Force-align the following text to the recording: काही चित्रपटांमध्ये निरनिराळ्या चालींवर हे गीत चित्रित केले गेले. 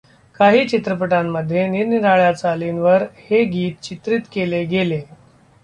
काही 0.35 0.67
चित्रपटांमध्ये 0.67 1.67
निरनिराळ्या 1.67 2.31
चालींवर 2.33 3.03
हे 3.19 3.43
गीत 3.43 3.83
चित्रित 3.83 4.21
केले 4.31 4.63
गेले. 4.65 5.01